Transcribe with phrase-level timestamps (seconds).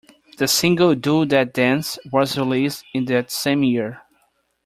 [0.39, 4.01] The single "Do That Dance", was released in that same year.